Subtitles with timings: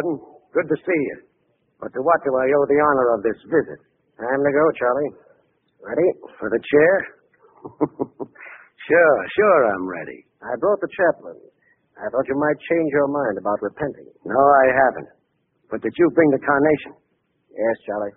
[0.00, 0.16] Warden,
[0.52, 1.18] good to see you.
[1.80, 3.80] But to what do I owe the honor of this visit?
[4.20, 5.12] Time to go, Charlie.
[5.80, 6.94] Ready for the chair?
[8.88, 10.24] sure, sure, I'm ready.
[10.44, 11.36] I brought the chaplain.
[11.96, 14.08] I thought you might change your mind about repenting.
[14.24, 15.10] No, I haven't.
[15.68, 16.92] But did you bring the carnation?
[17.52, 18.16] Yes, Charlie.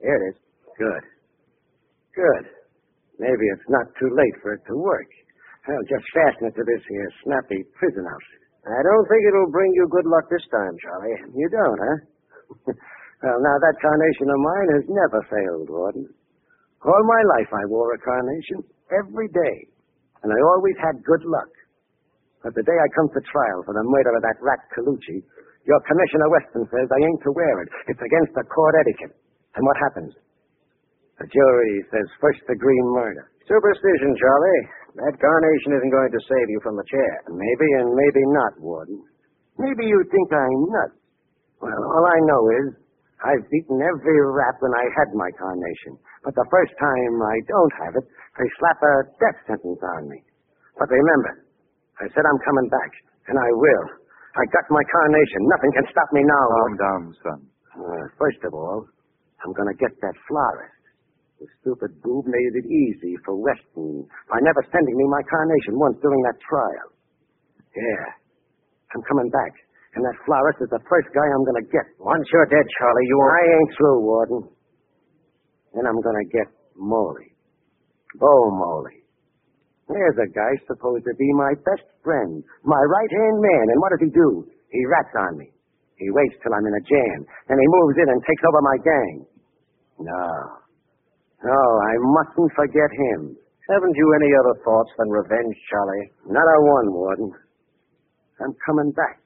[0.00, 0.38] Here it is.
[0.76, 1.04] Good.
[2.16, 2.44] Good.
[3.20, 5.08] Maybe it's not too late for it to work.
[5.68, 8.43] I'll just fasten it to this here snappy prison outfit.
[8.64, 11.20] I don't think it'll bring you good luck this time, Charlie.
[11.36, 11.98] You don't, huh?
[13.20, 16.08] well, now that carnation of mine has never failed, Warden.
[16.80, 19.56] All my life I wore a carnation every day,
[20.24, 21.52] and I always had good luck.
[22.40, 25.24] But the day I come to trial for the murder of that rat Colucci,
[25.64, 27.68] your Commissioner Weston says I ain't to wear it.
[27.88, 29.16] It's against the court etiquette.
[29.56, 30.12] And what happens?
[31.20, 33.32] The jury says first degree murder.
[33.44, 34.62] Superstition, Charlie.
[35.04, 37.14] That carnation isn't going to save you from the chair.
[37.28, 39.02] Maybe and maybe not, Warden.
[39.58, 40.98] Maybe you think I'm nuts.
[41.60, 42.66] Well, all I know is
[43.24, 45.98] I've beaten every rat when I had my carnation.
[46.24, 48.06] But the first time I don't have it,
[48.38, 50.20] they slap a death sentence on me.
[50.78, 51.44] But remember,
[52.00, 52.92] I said I'm coming back,
[53.28, 53.86] and I will.
[54.34, 55.40] I got my carnation.
[55.52, 56.44] Nothing can stop me now.
[56.48, 57.40] Calm down, son.
[57.76, 58.86] Uh, first of all,
[59.44, 60.73] I'm going to get that florist.
[61.40, 65.98] The stupid boob made it easy for Weston by never sending me my carnation once
[66.00, 66.88] during that trial.
[67.74, 68.06] Yeah,
[68.94, 69.52] I'm coming back.
[69.94, 71.86] And that florist is the first guy I'm going to get.
[72.02, 73.30] Once you're dead, Charlie, you won't...
[73.30, 74.42] I ain't through, Warden.
[75.74, 77.30] Then I'm going to get Moley.
[78.18, 79.06] Bo Moley.
[79.86, 84.02] There's a guy supposed to be my best friend, my right-hand man, and what does
[84.02, 84.48] he do?
[84.70, 85.52] He rats on me.
[85.98, 88.78] He waits till I'm in a jam, then he moves in and takes over my
[88.82, 89.26] gang.
[90.00, 90.63] No.
[91.44, 93.36] No, I mustn't forget him.
[93.68, 96.06] Haven't you any other thoughts than revenge, Charlie?
[96.28, 97.30] Not a one, Warden.
[98.40, 99.20] I'm coming back.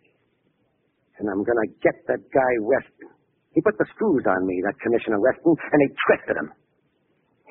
[1.19, 3.11] And I'm going to get that guy Weston.
[3.55, 6.51] He put the screws on me, that Commissioner Weston, and he twisted them.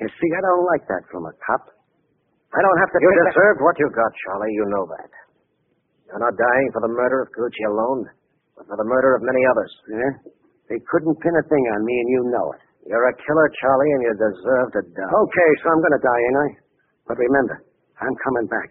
[0.00, 1.68] You see, I don't like that from a cop.
[2.56, 2.98] I don't have to.
[3.04, 4.56] You deserved what you got, Charlie.
[4.56, 5.12] You know that.
[6.08, 8.08] You're not dying for the murder of Colucci alone,
[8.56, 9.72] but for the murder of many others.
[9.92, 10.12] Yeah?
[10.72, 12.62] They couldn't pin a thing on me, and you know it.
[12.88, 15.12] You're a killer, Charlie, and you deserve to die.
[15.12, 16.48] Okay, so I'm going to die, ain't I?
[17.04, 17.60] But remember,
[18.00, 18.70] I'm coming back.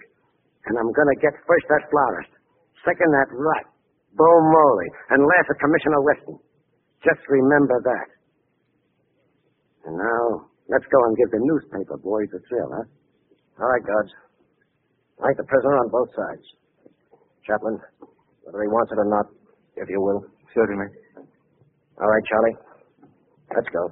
[0.65, 2.33] And I'm going to get first that florist,
[2.81, 3.69] second that rat,
[4.17, 6.35] Bo Moley, and last the Commissioner Weston.
[7.05, 8.07] Just remember that.
[9.85, 12.85] And now, let's go and give the newspaper boys a thrill, huh?
[13.61, 14.11] All right, guards.
[15.21, 16.45] Like the prisoner on both sides.
[17.45, 17.79] Chaplain,
[18.43, 19.29] whether he wants it or not,
[19.77, 20.25] if you will.
[20.57, 20.89] Certainly.
[22.01, 22.57] All right, Charlie.
[23.55, 23.83] Let's go.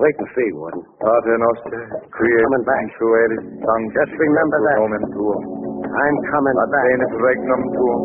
[0.00, 0.80] Wait and see, Warden.
[0.96, 2.84] Pater noster, Coming back.
[2.88, 4.78] Just remember that.
[4.80, 6.86] I'm coming back.
[7.20, 8.00] regnum tuum.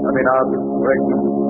[0.00, 1.43] Dominatus regnum.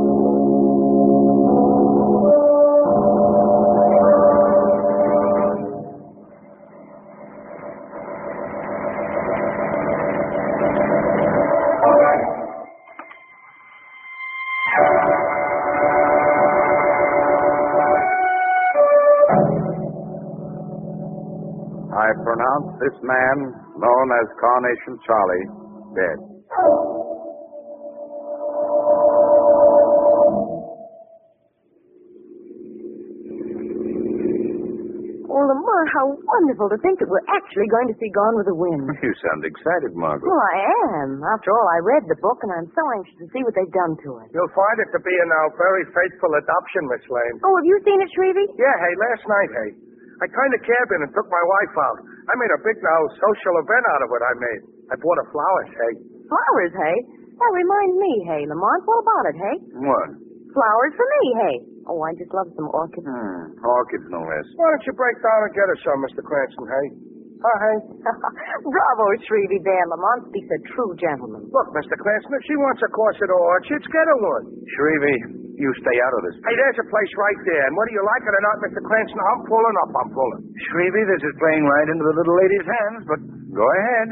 [23.05, 23.37] Man,
[23.77, 25.47] known as Carnation Charlie,
[25.95, 26.19] dead.
[35.25, 38.55] Oh, Lamont, how wonderful to think that we're actually going to see Gone with the
[38.55, 38.87] Wind.
[39.05, 40.25] You sound excited, Margot.
[40.29, 40.57] Well, I
[41.03, 41.21] am.
[41.25, 43.97] After all, I read the book, and I'm so anxious to see what they've done
[44.07, 44.33] to it.
[44.37, 47.37] You'll find it to be in our very faithful adoption, Miss Lane.
[47.43, 48.47] Oh, have you seen it, Shrevey?
[48.57, 49.71] Yeah, hey, last night, hey.
[50.23, 51.99] I turned the cabin and took my wife out.
[52.25, 54.63] I made a big now social event out of it I made.
[54.93, 55.93] I bought a flowers, hey.
[56.29, 56.97] Flowers, hey?
[57.37, 58.81] That reminds me, hey, Lamont.
[58.89, 59.57] What about it, hey?
[59.85, 60.09] What?
[60.57, 61.57] Flowers for me, hey.
[61.85, 63.05] Oh, I just love some orchids.
[63.05, 63.61] Hmm.
[63.61, 64.47] Orchids, no less.
[64.57, 66.25] Why don't you break down and get us some, Mr.
[66.25, 66.87] Cranston, hey?
[67.45, 67.77] Huh, hey?
[68.73, 69.85] Bravo, Shrevey there.
[69.93, 71.45] Lamont speaks a true gentleman.
[71.53, 71.93] Look, Mr.
[72.01, 74.45] Cranston, if she wants a course at orchids, get her one.
[74.65, 76.37] Shrevey, you stay out of this.
[76.43, 78.81] Hey, there's a place right there, and whether you like it or not, Mr.
[78.83, 79.91] Cranston, I'm pulling up.
[79.95, 80.43] I'm pulling.
[80.71, 83.21] Shrevey, this is playing right into the little lady's hands, but
[83.55, 84.09] go ahead.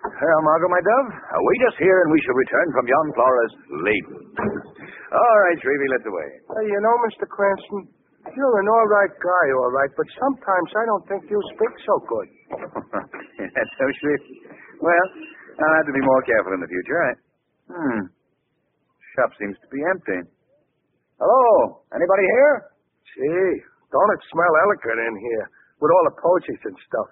[0.00, 3.52] Well, Margot, my dove, await us here, and we shall return from yon flowers
[3.84, 4.16] laden.
[5.12, 6.28] All right, Shrevey, let the way.
[6.60, 7.24] Hey, you know, Mr.
[7.30, 7.88] Cranston,
[8.36, 11.94] you're an all right guy, all right, but sometimes I don't think you speak so
[12.04, 12.28] good.
[13.54, 14.34] That's so Shrevey.
[14.82, 15.06] Well,
[15.62, 17.00] I'll have to be more careful in the future.
[17.00, 17.12] I...
[17.70, 18.02] Hmm.
[19.20, 20.24] Shop seems to be empty.
[21.20, 21.84] Hello?
[21.92, 22.56] Anybody here?
[23.12, 23.52] Gee,
[23.92, 25.44] don't it smell elegant in here
[25.76, 27.08] with all the posies and stuff?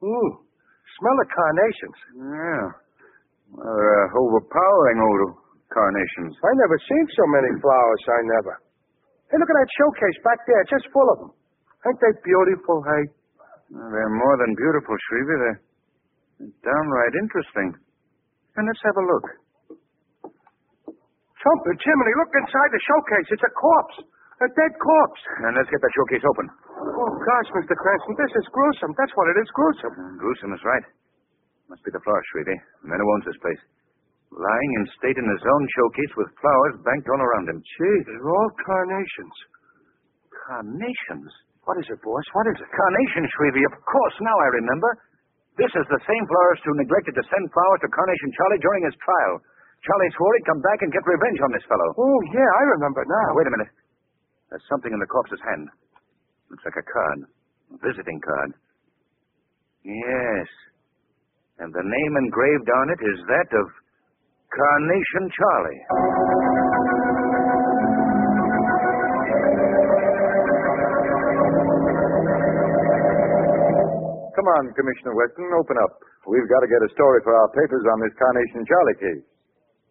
[0.00, 0.30] Mmm,
[0.96, 1.98] smell the carnations.
[2.16, 2.64] Yeah.
[3.52, 5.32] They're uh, overpowering odor.
[5.68, 6.32] Carnations.
[6.40, 8.54] I never seen so many flowers, I never.
[9.28, 11.32] Hey, look at that showcase back there, just full of them.
[11.84, 13.02] Ain't they beautiful, hey?
[13.74, 15.36] Well, they're more than beautiful, Shrevey.
[15.42, 15.60] They're
[16.64, 17.76] downright interesting.
[18.56, 19.26] And let's have a look.
[21.46, 23.28] Trumpet chimney, look inside the showcase.
[23.30, 23.96] It's a corpse.
[24.42, 25.22] A dead corpse.
[25.46, 26.50] And let's get that showcase open.
[26.74, 27.78] Oh, gosh, Mr.
[27.78, 28.90] Cranston, this is gruesome.
[28.98, 29.94] That's what it is, gruesome.
[29.94, 30.82] Uh, gruesome is right.
[31.70, 32.58] Must be the flower, Shrevey.
[32.82, 33.62] The man who owns this place.
[34.34, 37.62] Lying in state in his own showcase with flowers banked all around him.
[37.62, 39.36] Gee, they're all carnations.
[40.50, 41.30] Carnations?
[41.62, 42.26] What is it, boss?
[42.34, 42.66] What is it?
[42.74, 43.62] Carnations, Shrevey.
[43.70, 44.90] Of course, now I remember.
[45.62, 48.98] This is the same florist who neglected to send flowers to Carnation Charlie during his
[48.98, 49.34] trial.
[49.86, 51.88] Charlie swore he'd come back and get revenge on this fellow.
[51.94, 53.14] Oh, yeah, I remember now.
[53.30, 53.70] Now, wait a minute.
[54.50, 55.70] There's something in the corpse's hand.
[56.50, 57.18] Looks like a card.
[57.70, 58.50] A visiting card.
[59.86, 60.48] Yes.
[61.62, 63.66] And the name engraved on it is that of
[64.50, 65.82] Carnation Charlie.
[74.34, 75.92] Come on, Commissioner Weston, open up.
[76.26, 79.26] We've got to get a story for our papers on this Carnation Charlie case.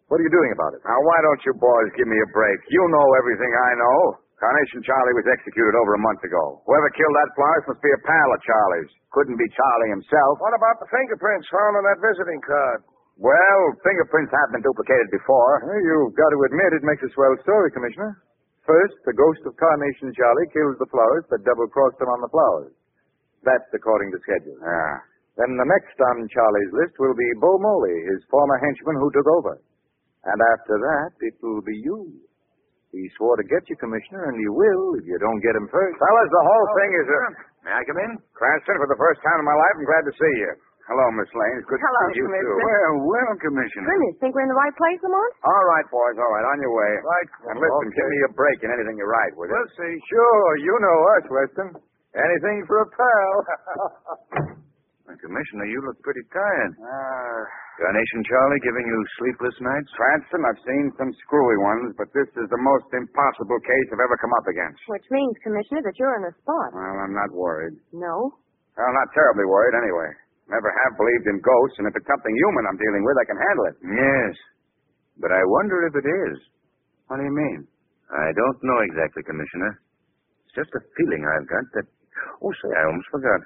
[0.06, 0.82] What are you doing about it?
[0.86, 2.58] Now, why don't you boys give me a break?
[2.70, 3.98] You know everything I know.
[4.38, 6.62] Carnation Charlie was executed over a month ago.
[6.62, 8.92] Whoever killed that florist must be a pal of Charlie's.
[9.10, 10.38] Couldn't be Charlie himself.
[10.38, 12.84] What about the fingerprints found on that visiting card?
[13.18, 15.64] Well, fingerprints have been duplicated before.
[15.64, 18.20] Well, you've got to admit it makes a swell story, Commissioner.
[18.68, 22.76] First, the ghost of Carnation Charlie kills the florist that double-crossed him on the flowers.
[23.40, 24.60] That's according to schedule.
[24.62, 25.00] Ah.
[25.40, 29.28] Then the next on Charlie's list will be Bo Moley, his former henchman who took
[29.32, 29.58] over.
[30.26, 32.10] And after that, it will be you.
[32.90, 35.94] He swore to get you, Commissioner, and he will if you don't get him first.
[36.00, 37.18] Fellas, the whole thing is a...
[37.66, 38.12] May I come in?
[38.34, 40.52] Cranston, for the first time in my life, I'm glad to see you.
[40.86, 41.58] Hello, Miss Lane.
[41.58, 42.30] It's good Hello, to see you, too.
[42.30, 42.62] Commissioner.
[42.62, 43.86] Well, well, Commissioner.
[43.90, 45.32] Goodness, think we're in the right place, Lamont?
[45.42, 46.46] All right, boys, all right.
[46.46, 46.92] On your way.
[47.02, 47.28] Right.
[47.50, 47.98] And listen, Okay.
[47.98, 49.54] give me a break in anything you write, will you?
[49.54, 49.58] Eh?
[49.58, 49.94] We'll see.
[50.06, 51.68] Sure, you know us, Weston.
[52.14, 53.34] Anything for a pal.
[55.16, 56.72] Well, Commissioner, you look pretty tired.
[56.76, 57.40] uh,
[57.80, 59.88] Carnation Charlie giving you sleepless nights?
[59.96, 64.16] Cranston, I've seen some screwy ones, but this is the most impossible case I've ever
[64.20, 64.76] come up against.
[64.92, 66.68] Which means, Commissioner, that you're in the spot.
[66.76, 67.80] Well, I'm not worried.
[67.96, 68.36] No?
[68.76, 70.10] Well, not terribly worried, anyway.
[70.52, 73.40] Never have believed in ghosts, and if it's something human I'm dealing with, I can
[73.40, 73.76] handle it.
[73.88, 74.34] Yes.
[75.16, 76.36] But I wonder if it is.
[77.08, 77.64] What do you mean?
[78.12, 79.80] I don't know exactly, Commissioner.
[80.44, 81.86] It's just a feeling I've got that.
[82.44, 83.40] Oh, say, I almost forgot.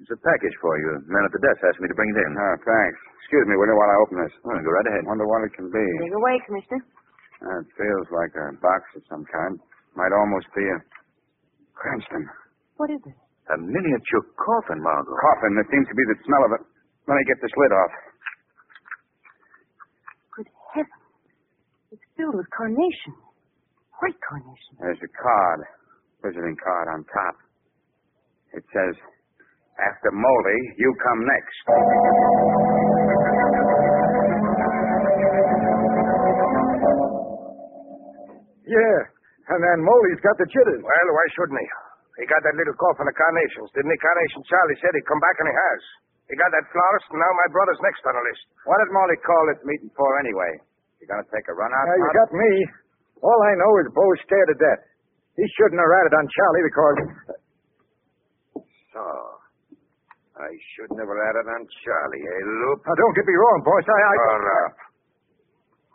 [0.00, 0.96] It's a package for you.
[1.04, 2.32] The man at the desk asked me to bring it in.
[2.32, 2.98] Oh, thanks.
[3.20, 4.32] Excuse me, will you, while I open this?
[4.48, 5.04] Oh, go right ahead.
[5.04, 5.86] Wonder what it can be.
[6.00, 6.82] Take away, Commissioner.
[7.44, 9.60] Uh, it feels like a box of some kind.
[9.94, 10.78] Might almost be a
[11.76, 12.24] Cranston.
[12.80, 13.16] What is it?
[13.52, 15.12] A miniature coffin, Margot.
[15.20, 15.52] Coffin.
[15.56, 16.62] There seems to be the smell of it.
[17.08, 17.92] Let me get this lid off.
[20.36, 21.04] Good heavens.
[21.92, 23.14] It's filled with carnation.
[24.00, 24.72] White carnation.
[24.80, 25.60] There's a card,
[26.24, 27.36] visiting card on top.
[28.56, 28.94] It says,
[29.88, 31.58] after Moldy, you come next.
[38.70, 38.98] Yeah,
[39.50, 40.82] and then Moldy's got the jitters.
[40.82, 41.68] Well, why shouldn't he?
[42.22, 43.72] He got that little call from the Carnations.
[43.72, 43.98] Didn't he?
[43.98, 45.82] Carnation Charlie said he'd come back, and he has.
[46.30, 48.44] He got that florist, and now my brother's next on the list.
[48.68, 50.62] What did Molly call this meeting for anyway?
[51.02, 51.84] You gonna take a run out?
[51.90, 52.50] Now, you got me.
[53.24, 54.82] All I know is Bo's scared to death.
[55.34, 56.96] He shouldn't have ratted on Charlie because.
[58.94, 59.02] So,
[60.50, 62.82] I should never added on Charlie, eh, Loop?
[62.82, 63.86] Now, don't get me wrong, boss.
[63.86, 64.00] I.
[64.02, 64.14] I...
[64.18, 64.74] Shut up.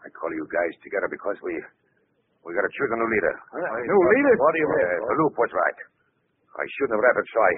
[0.05, 1.59] I call you guys together because we
[2.47, 3.35] we got to choose a new leader.
[3.83, 4.33] new leader?
[4.39, 4.87] What do you mean?
[5.01, 5.79] Uh, Loop was right.
[6.55, 7.53] I shouldn't have ratted, so I,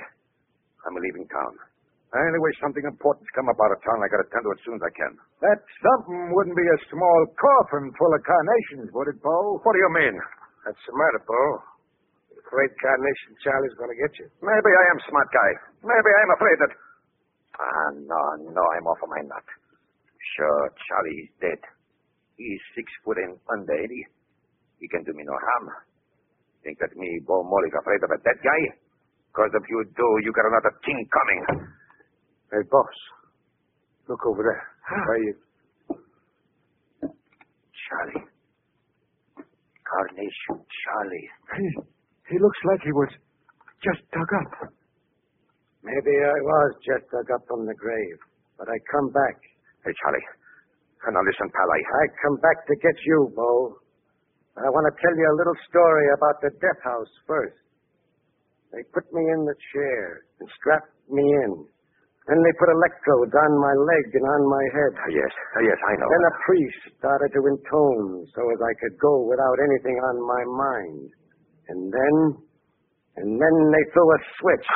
[0.89, 1.53] I'm leaving town.
[2.17, 3.99] Anyway, something important's come up out of town.
[3.99, 5.11] I got to tend to it as soon as I can.
[5.43, 9.59] That something wouldn't be a small coffin full of carnations, would it, Bo?
[9.61, 10.15] What do you mean?
[10.65, 11.43] That's the matter, Bo.
[12.47, 14.27] Afraid Carnation Charlie's going to get you.
[14.39, 15.51] Maybe I am smart guy.
[15.83, 16.71] Maybe I'm afraid that.
[17.57, 18.21] Ah, no,
[18.53, 19.47] no, I'm off of my nut.
[20.37, 21.61] Sure, Charlie's dead.
[22.37, 24.05] He's six foot and under, ain't he?
[24.79, 25.73] He can do me no harm.
[26.63, 28.61] Think that me, Bo Molly's afraid of a dead guy?
[29.33, 31.41] Because if you do, you got another king coming.
[32.51, 32.97] Hey, boss.
[34.09, 34.63] Look over there.
[35.07, 35.33] Where you...
[37.87, 38.25] Charlie.
[39.87, 41.29] Carnation Charlie.
[41.57, 41.65] He,
[42.33, 43.11] he looks like he was
[43.81, 44.76] just dug up.
[45.87, 48.19] Maybe I was just dug up from the grave,
[48.59, 49.39] but I come back.
[49.87, 50.27] Hey, Charlie.
[51.07, 51.71] Now listen, pal.
[51.71, 52.03] I...
[52.27, 53.79] Come back to get you, Bo.
[54.59, 57.55] I want to tell you a little story about the death house first.
[58.75, 61.51] They put me in the chair and strapped me in.
[62.27, 64.93] Then they put electrodes on my leg and on my head.
[64.99, 66.09] Ah, yes, ah, yes, I know.
[66.11, 70.43] Then a priest started to intone so as I could go without anything on my
[70.51, 71.07] mind.
[71.71, 72.15] And then,
[73.23, 74.67] and then they threw a switch.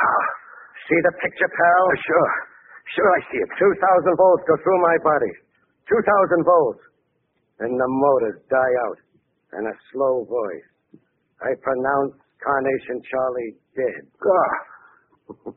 [0.92, 1.84] See the picture, pal?
[1.88, 2.32] Ah, sure.
[3.00, 3.48] Sure, I see it.
[3.56, 5.32] 2,000 volts go through my body.
[5.88, 6.84] 2,000 volts.
[7.64, 9.00] And the motors die out.
[9.56, 10.68] And a slow voice.
[11.40, 12.12] I pronounce
[12.44, 14.04] Carnation Charlie dead.
[14.20, 15.56] Ah.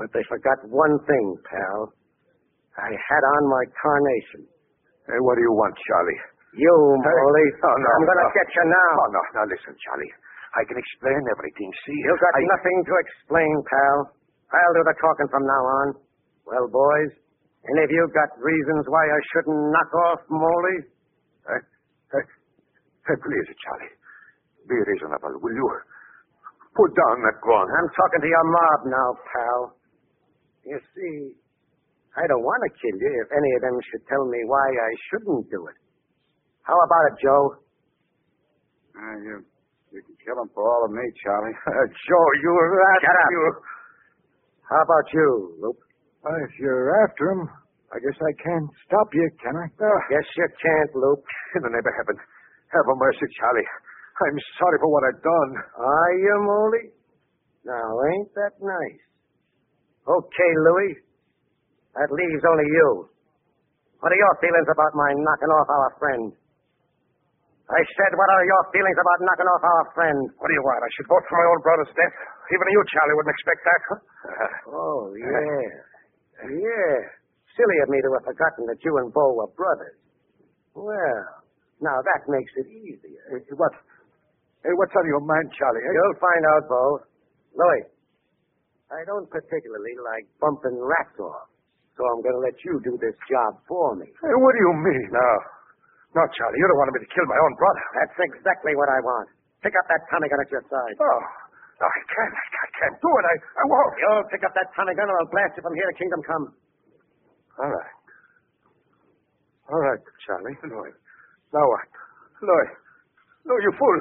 [0.00, 1.92] But they forgot one thing, pal.
[2.78, 4.46] I had on my carnation.
[5.10, 6.22] Hey, what do you want, Charlie?
[6.54, 7.48] You, Molly.
[7.66, 8.38] Oh, no, I'm going to no.
[8.38, 8.92] get you now.
[8.94, 9.22] Oh, no.
[9.34, 10.12] Now, listen, Charlie.
[10.54, 11.68] I can explain everything.
[11.82, 11.98] See?
[11.98, 12.46] You've got I...
[12.46, 13.98] nothing to explain, pal.
[14.48, 15.88] I'll do the talking from now on.
[16.48, 17.12] Well, boys,
[17.68, 20.78] any of you got reasons why I shouldn't knock off Molly?
[21.44, 21.60] Hey,
[22.16, 22.24] hey,
[23.04, 23.92] hey, please, Charlie.
[24.64, 25.68] Be reasonable, will you?
[26.76, 27.66] Put down that gun.
[27.68, 29.60] I'm talking to your mob now, pal.
[30.64, 31.36] You see,
[32.16, 34.90] I don't want to kill you if any of them should tell me why I
[35.12, 35.78] shouldn't do it.
[36.64, 37.44] How about it, Joe?
[38.96, 39.34] Uh, you,
[39.92, 41.56] you can kill him for all of me, Charlie.
[42.08, 43.00] Joe, you rat.
[43.04, 43.30] Shut up.
[43.32, 43.42] You...
[44.68, 45.80] How about you, Luke?
[46.24, 47.48] Uh, if you're after him,
[47.94, 49.66] I guess I can't stop you, can I?
[49.80, 51.24] Uh, Yes, you can't, Luke.
[51.56, 52.16] in the name of heaven,
[52.76, 53.68] have a mercy, Charlie.
[54.28, 55.50] I'm sorry for what I've done.
[55.78, 56.84] Are you, Molly?
[57.64, 59.02] Now, ain't that nice?
[60.04, 60.94] Okay, Louis.
[61.96, 63.08] That leaves only you.
[64.00, 66.32] What are your feelings about my knocking off our friend?
[67.68, 70.18] I said, what are your feelings about knocking off our friend?
[70.40, 70.80] What do you want?
[70.80, 72.14] I should vote for my own brother's death?
[72.48, 74.00] Even you, Charlie, wouldn't expect that, huh?
[74.72, 75.68] Oh, yeah.
[76.48, 76.96] Yeah.
[77.52, 80.00] Silly of me to have forgotten that you and Bo were brothers.
[80.72, 81.20] Well,
[81.84, 83.20] now that makes it easier.
[83.36, 83.74] Hey, what?
[84.64, 85.84] Hey, what's on your mind, Charlie?
[85.84, 85.92] eh?
[85.92, 86.82] You'll find out, Bo.
[87.52, 87.84] Louis,
[88.94, 91.52] I don't particularly like bumping rats off,
[91.98, 94.08] so I'm going to let you do this job for me.
[94.08, 95.04] Hey, what do you mean?
[95.12, 95.30] No.
[96.16, 97.84] No, Charlie, you don't want me to kill my own brother.
[98.00, 99.28] That's exactly what I want.
[99.60, 100.96] Pick up that Tommy gun at your side.
[100.96, 101.20] Oh,
[101.82, 102.32] no, I can't.
[102.32, 103.24] I, I can't do it.
[103.28, 103.92] I, I won't.
[104.00, 106.44] You'll pick up that Tommy gun or I'll blast you from here to Kingdom Come.
[107.60, 107.94] All right.
[109.68, 110.56] All right, Charlie.
[110.64, 110.94] Louis.
[111.52, 111.86] Now what?
[112.40, 112.70] Louis.
[113.44, 113.98] Louis, you fool.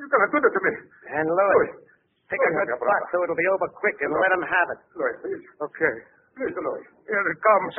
[0.00, 0.74] You're going to do that to me.
[1.12, 1.70] And Louis,
[2.32, 4.68] pick a Louis, good my spot so it'll be over quick and let him have
[4.74, 4.80] it.
[4.96, 5.44] Louis, please.
[5.60, 5.94] Okay.
[6.34, 6.84] Please, Louis.
[7.06, 7.72] Here it comes.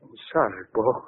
[0.00, 1.04] I'm sorry, Bo.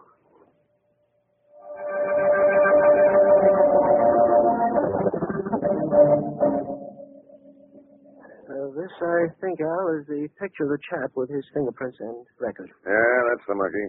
[8.52, 12.26] Uh, this, I think, Al, is the picture of the chap with his fingerprints and
[12.42, 12.68] record.
[12.84, 13.88] Yeah, that's the monkey.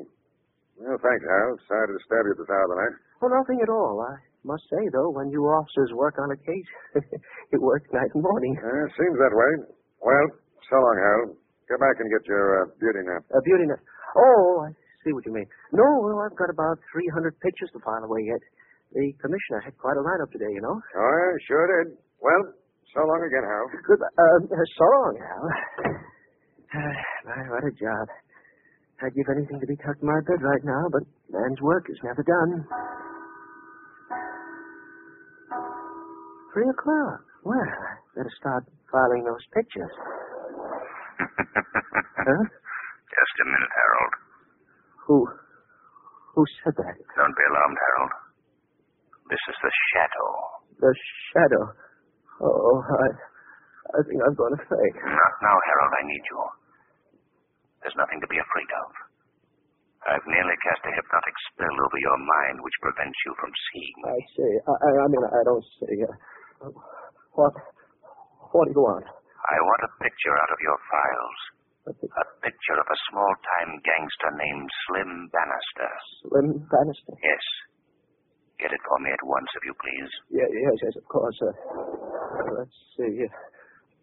[0.77, 1.49] Well, thanks, Hal.
[1.67, 2.95] Sorry to disturb you at this hour of the night.
[3.21, 3.97] Well, nothing at all.
[4.05, 4.13] I
[4.45, 6.71] must say, though, when you officers work on a case,
[7.53, 8.53] it works night and morning.
[8.61, 9.51] Uh, seems that way.
[10.01, 10.25] Well,
[10.69, 11.21] so long, Hal.
[11.69, 13.23] Go back and get your uh, beauty nap.
[13.33, 13.81] A beauty nap.
[14.17, 14.71] Oh, I
[15.03, 15.47] see what you mean.
[15.71, 18.41] No, well, I've got about 300 pictures to file away yet.
[18.93, 20.77] The commissioner had quite a lineup today, you know.
[20.79, 21.97] Oh, I sure did.
[22.21, 22.53] Well,
[22.93, 23.65] so long again, Hal.
[23.83, 24.01] Good.
[24.01, 24.39] Uh,
[24.77, 25.43] so long, Al.
[27.25, 28.05] My, what a job.
[29.01, 31.97] I'd give anything to be tucked in my bed right now, but man's work is
[32.03, 32.63] never done.
[36.53, 37.19] Three o'clock.
[37.43, 39.89] Well, I better start filing those pictures.
[41.19, 42.43] huh?
[43.09, 44.13] Just a minute, Harold.
[45.07, 45.17] Who
[46.33, 46.95] who said that?
[47.15, 48.13] Don't be alarmed, Harold.
[49.29, 50.29] This is the shadow.
[50.81, 50.91] The
[51.31, 51.63] shadow.
[52.41, 53.07] Oh, I
[53.93, 54.95] I think I'm going to faint.
[55.03, 55.93] Not now, Harold.
[55.93, 56.39] I need you.
[57.83, 58.87] There's nothing to be afraid of.
[60.03, 63.97] I've nearly cast a hypnotic spell over your mind which prevents you from seeing.
[64.03, 64.51] I see.
[64.67, 65.99] I, I mean, I don't see.
[67.35, 67.53] What
[68.51, 69.07] what do you want?
[69.07, 71.39] I want a picture out of your files.
[71.83, 71.91] A
[72.39, 75.91] picture of a small-time gangster named Slim Bannister.
[76.23, 77.11] Slim Bannister?
[77.19, 77.45] Yes.
[78.55, 80.11] Get it for me at once, if you please.
[80.31, 81.35] Yeah, yes, yes, of course.
[81.43, 81.51] Uh,
[82.55, 83.27] let's see.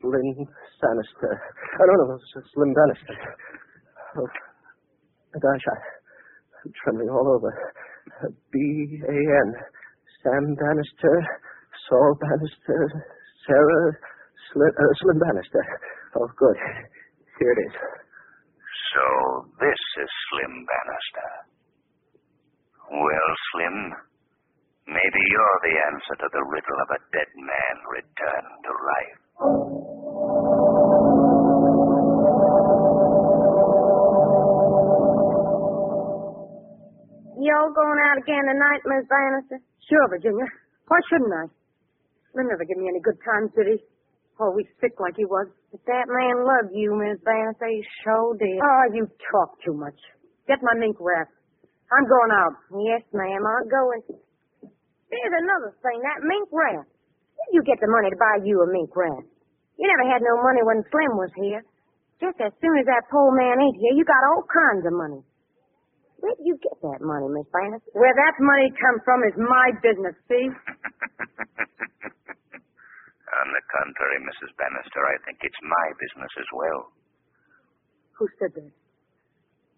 [0.04, 0.44] Slim
[0.76, 1.32] Bannister.
[1.80, 2.16] No, no, no,
[2.52, 3.16] Slim Bannister.
[4.20, 4.28] Oh,
[5.40, 5.76] gosh, I,
[6.60, 7.48] I'm trembling all over.
[8.52, 9.48] B-A-N.
[10.20, 11.16] Sam Bannister,
[11.88, 13.08] Saul Bannister,
[13.48, 13.96] Sarah
[14.52, 15.64] Slim, uh, Slim Bannister.
[16.20, 16.56] Oh, good.
[17.40, 17.72] Here it is.
[18.92, 19.04] So
[19.64, 21.30] this is Slim Bannister.
[23.00, 23.76] Well, Slim,
[24.92, 29.20] maybe you're the answer to the riddle of a dead man returned to life.
[37.40, 39.64] Y'all going out again tonight, Miss Bannister?
[39.88, 40.44] Sure, Virginia.
[40.92, 41.48] Why shouldn't I?
[42.36, 43.80] They'll never give me any good time, City.
[44.40, 45.52] Always sick like he was.
[45.68, 47.20] But that man loved you, Miss.
[47.20, 48.56] He sure did.
[48.56, 50.00] Oh, you talk too much.
[50.48, 51.28] Get my mink wrap.
[51.92, 52.56] I'm going out.
[52.80, 54.00] Yes, ma'am, I'm going.
[55.12, 56.88] There's another thing, that mink wrap.
[56.88, 59.26] Where'd you get the money to buy you a mink wrap?
[59.76, 61.60] You never had no money when Slim was here.
[62.22, 65.20] Just as soon as that poor man ain't here, you got all kinds of money.
[66.22, 67.92] Where'd you get that money, Miss Bannister?
[67.92, 70.48] Where that money come from is my business, see?
[73.30, 74.50] On the contrary, Mrs.
[74.58, 76.80] Bannister, I think it's my business as well.
[78.18, 78.72] Who said that?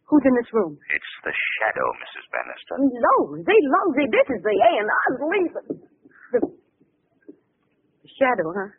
[0.08, 0.76] Who's in this room?
[0.92, 2.26] It's the shadow, Mrs.
[2.32, 2.74] Bannister.
[2.80, 4.88] Lousy, lousy, this is the end.
[4.88, 5.68] I'm leaving.
[6.32, 8.70] The, the shadow, huh?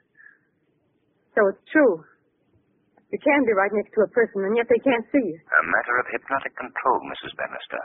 [1.33, 2.05] So it's true.
[3.13, 5.38] You can be right next to a person, and yet they can't see you.
[5.38, 7.33] A matter of hypnotic control, Mrs.
[7.38, 7.81] Bannister.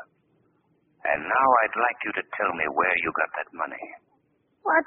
[1.05, 3.85] And now I'd like you to tell me where you got that money.
[4.65, 4.85] What?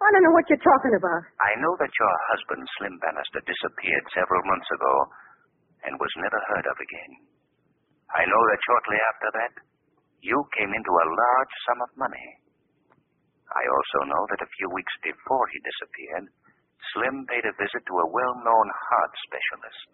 [0.00, 1.22] I don't know what you're talking about.
[1.44, 4.94] I know that your husband, Slim Bannister, disappeared several months ago
[5.84, 7.12] and was never heard of again.
[8.16, 9.54] I know that shortly after that,
[10.24, 12.28] you came into a large sum of money.
[13.52, 16.26] I also know that a few weeks before he disappeared,
[16.96, 19.90] Slim paid a visit to a well-known heart specialist.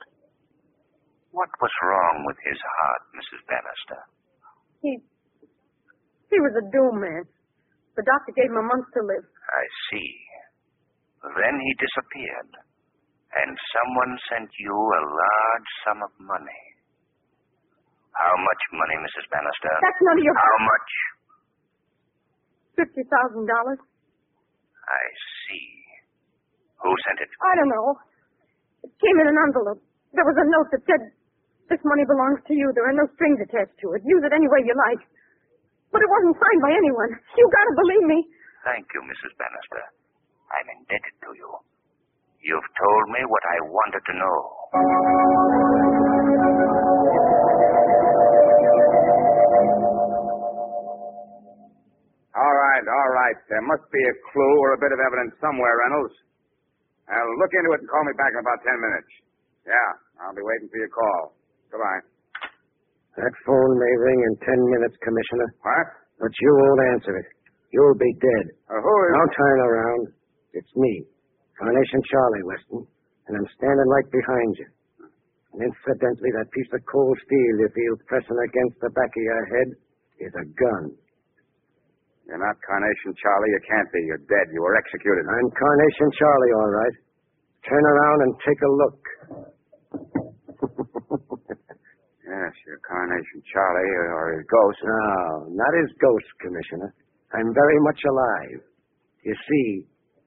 [1.34, 3.42] What was wrong with his heart, Mrs.
[3.50, 4.00] Bannister?
[4.80, 4.92] He.
[6.30, 7.26] He was a doom man.
[7.98, 9.26] The doctor gave him a month to live.
[9.46, 10.10] I see.
[11.26, 12.50] Then he disappeared,
[13.42, 16.62] and someone sent you a large sum of money.
[18.14, 19.26] How much money, Mrs.
[19.28, 19.74] Bannister?
[19.82, 20.36] That's none of your.
[20.38, 20.90] How much?
[22.80, 23.80] Fifty thousand dollars.
[24.86, 25.04] I
[25.44, 25.68] see.
[26.84, 27.30] Who sent it?
[27.42, 27.88] I don't know.
[28.86, 29.82] It came in an envelope.
[30.14, 31.02] There was a note that said,
[31.68, 32.70] "This money belongs to you.
[32.72, 34.02] There are no strings attached to it.
[34.06, 35.02] Use it any way you like."
[35.92, 37.10] But it wasn't signed by anyone.
[37.36, 38.18] You gotta believe me.
[38.66, 39.32] Thank you, Mrs.
[39.38, 39.82] Bannister.
[40.50, 41.50] I'm indebted to you.
[42.42, 44.38] You've told me what I wanted to know.
[52.36, 53.38] All right, all right.
[53.48, 56.16] There must be a clue or a bit of evidence somewhere, Reynolds.
[57.08, 59.10] I'll look into it and call me back in about ten minutes.
[59.64, 61.22] Yeah, I'll be waiting for your call.
[61.72, 62.02] Goodbye.
[63.16, 65.86] That phone may ring in ten minutes, Commissioner, What?
[66.20, 67.28] but you won't answer it.
[67.76, 68.46] You'll be dead.
[68.72, 69.12] Who is...
[69.12, 70.02] Don't turn around.
[70.56, 71.04] It's me,
[71.60, 72.88] Carnation Charlie Weston,
[73.28, 74.68] and I'm standing right behind you.
[75.52, 79.44] And incidentally, that piece of cold steel you feel pressing against the back of your
[79.52, 79.68] head
[80.24, 80.96] is a gun.
[82.24, 83.52] You're not Carnation Charlie.
[83.52, 84.00] You can't be.
[84.08, 84.48] You're dead.
[84.56, 85.28] You were executed.
[85.28, 86.96] I'm Carnation Charlie, all right.
[87.68, 89.00] Turn around and take a look.
[92.26, 94.78] Yes, you're Carnation Charlie or his ghost.
[94.82, 96.90] No, not his ghost, Commissioner.
[97.36, 98.60] I'm very much alive.
[99.22, 99.68] You see,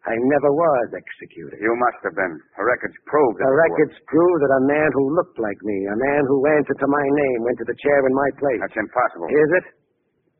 [0.06, 1.60] I never was executed.
[1.60, 2.36] You must have been.
[2.56, 5.98] The records prove that The records prove that a man who looked like me, a
[5.98, 8.60] man who answered to my name, went to the chair in my place.
[8.64, 9.28] That's impossible.
[9.28, 9.66] Is it?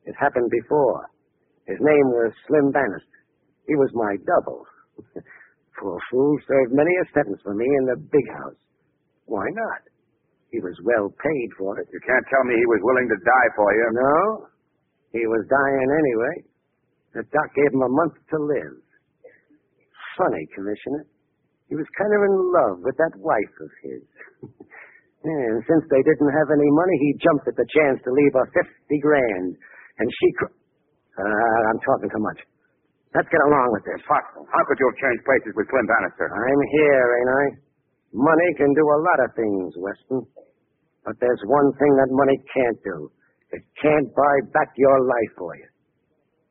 [0.08, 1.10] It happened before.
[1.68, 3.20] His name was Slim Bannister.
[3.68, 4.64] He was my double.
[5.78, 8.60] Poor fool served many a sentence for me in the big house.
[9.26, 9.82] Why not?
[10.50, 11.86] He was well paid for it.
[11.94, 13.86] You can't tell me he was willing to die for you.
[13.94, 14.16] No,
[15.14, 16.49] he was dying anyway.
[17.14, 18.76] The doc gave him a month to live.
[20.18, 21.06] funny, Commissioner.
[21.70, 24.02] He was kind of in love with that wife of his.
[25.26, 28.46] and since they didn't have any money, he jumped at the chance to leave her
[28.52, 29.50] 50 grand.
[29.98, 30.28] And she.
[30.38, 30.56] Cr-
[31.18, 32.40] uh, I'm talking too much.
[33.14, 33.98] Let's get along with this.
[34.06, 34.46] Possible.
[34.54, 36.30] How could you have changed places with Slim Bannister?
[36.30, 37.44] I'm here, ain't I?
[38.14, 40.26] Money can do a lot of things, Weston.
[41.02, 43.10] But there's one thing that money can't do.
[43.50, 45.66] It can't buy back your life for you.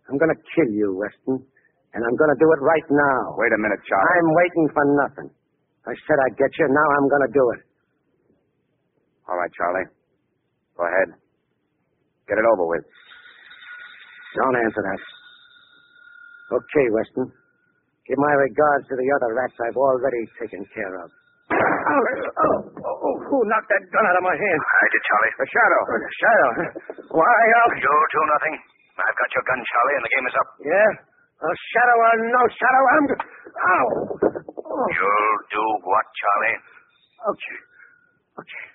[0.09, 1.45] I'm going to kill you, Weston.
[1.93, 3.33] And I'm going to do it right now.
[3.37, 4.13] Wait a minute, Charlie.
[4.17, 5.29] I'm waiting for nothing.
[5.89, 6.69] I said I'd get you.
[6.69, 7.61] Now I'm going to do it.
[9.25, 9.89] All right, Charlie.
[10.77, 11.09] Go ahead.
[12.29, 12.85] Get it over with.
[14.37, 15.01] Don't answer that.
[16.53, 17.25] Okay, Weston.
[18.05, 21.09] Give my regards to the other rats I've already taken care of.
[21.49, 22.05] Oh,
[22.45, 24.61] oh, oh, who knocked that gun out of my hand?
[24.61, 25.33] I did, Charlie.
[25.41, 25.81] The shadow.
[25.89, 26.49] Oh, the shadow.
[27.17, 27.33] Why,
[27.65, 27.73] I'll...
[27.73, 28.55] You do nothing.
[28.99, 30.49] I've got your gun, Charlie, and the game is up.
[30.63, 30.89] Yeah?
[31.39, 33.05] Oh, A shadow or no shadow, I'm...
[33.55, 33.85] Ow!
[34.59, 34.87] Oh.
[34.91, 36.57] You'll do what, Charlie?
[37.31, 37.57] Okay.
[38.43, 38.65] Okay.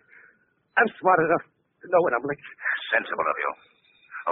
[0.81, 2.49] I'm smart enough to know when I'm licked.
[2.93, 3.53] Sensible of you.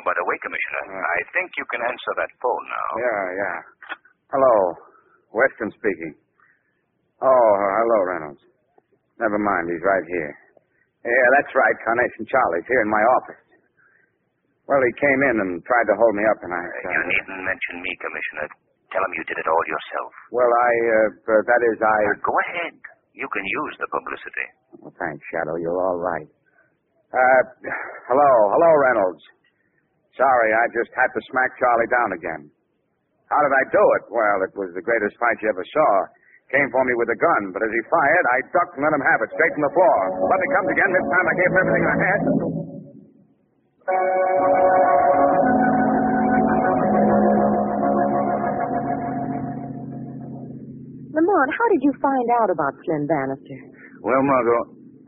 [0.01, 2.89] Oh, by the way, Commissioner, I think you can answer that phone now.
[2.97, 3.57] Yeah, yeah.
[4.33, 4.55] Hello.
[5.37, 6.17] Weston speaking.
[7.21, 7.53] Oh,
[7.85, 8.43] hello, Reynolds.
[9.21, 10.33] Never mind, he's right here.
[11.05, 13.42] Yeah, that's right, Carnation Charlie's here in my office.
[14.71, 16.63] Well, he came in and tried to hold me up, and I.
[16.63, 18.47] Uh, You needn't mention me, Commissioner.
[18.95, 20.11] Tell him you did it all yourself.
[20.31, 20.73] Well, I.
[20.87, 20.97] Uh,
[21.35, 21.99] uh, that is, I.
[22.13, 22.75] Uh, go ahead.
[23.19, 24.47] You can use the publicity.
[24.81, 25.57] Well, thanks, Shadow.
[25.61, 26.29] You're all right.
[27.13, 27.43] Uh,
[28.09, 29.21] hello, hello, Reynolds.
[30.17, 32.43] Sorry, I just had to smack Charlie down again.
[33.29, 34.03] How did I do it?
[34.13, 35.91] Well, it was the greatest fight you ever saw.
[36.53, 39.05] Came for me with a gun, but as he fired, I ducked and let him
[39.09, 39.97] have it straight from the floor.
[40.29, 40.91] But he comes again.
[40.93, 42.21] This time I gave him everything I had.
[51.13, 53.59] Lamont, how did you find out about Slim Bannister?
[54.01, 54.63] Well, Margot,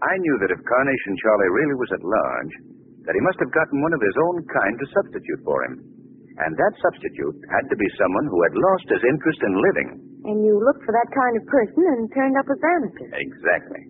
[0.04, 2.54] I knew that if Carnation Charlie really was at large,
[3.08, 5.74] that he must have gotten one of his own kind to substitute for him.
[6.44, 9.88] And that substitute had to be someone who had lost his interest in living.
[10.26, 13.06] And you looked for that kind of person and turned up with Bannister.
[13.14, 13.82] Exactly.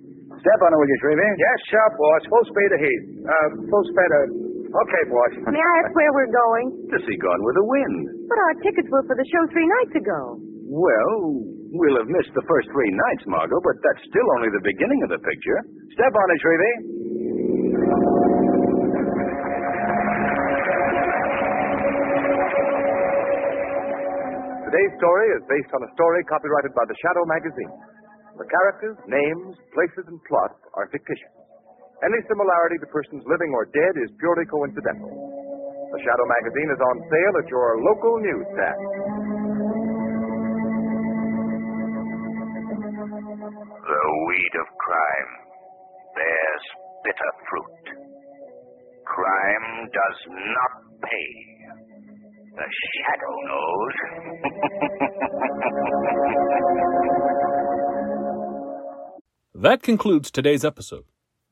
[0.45, 1.31] Step on it, will you, Shrevey?
[1.41, 2.23] Yes, sir, boss.
[2.29, 3.01] Full speed ahead.
[3.25, 4.31] Uh, full speed ahead.
[4.75, 5.33] Okay, boss.
[5.55, 6.67] May I ask where we're going?
[6.91, 8.27] To see Gone with the Wind.
[8.27, 10.21] But our tickets were for the show three nights ago.
[10.67, 11.15] Well,
[11.71, 15.15] we'll have missed the first three nights, Margot, but that's still only the beginning of
[15.15, 15.59] the picture.
[15.95, 16.75] Step on it, Shrevey.
[24.67, 27.73] Today's story is based on a story copyrighted by the Shadow magazine.
[28.35, 31.44] The characters, names, places, and plot are fictitious.
[32.05, 35.09] Any similarity to persons living or dead is purely coincidental.
[35.09, 38.81] The Shadow magazine is on sale at your local newsstand.
[43.89, 45.33] The weed of crime
[46.13, 46.65] bears
[47.09, 47.85] bitter fruit.
[49.09, 51.33] Crime does not pay.
[52.53, 52.69] The
[53.01, 53.95] shadow knows.
[59.55, 61.05] That concludes today's episode.